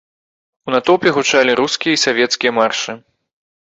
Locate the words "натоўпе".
0.75-1.13